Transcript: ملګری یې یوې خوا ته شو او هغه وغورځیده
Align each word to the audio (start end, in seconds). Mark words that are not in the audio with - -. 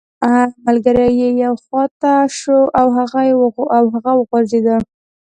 ملګری 0.65 1.09
یې 1.19 1.29
یوې 1.43 1.59
خوا 1.63 1.83
ته 2.01 2.11
شو 2.37 2.57
او 2.79 2.87
هغه 3.93 4.11
وغورځیده 4.17 4.77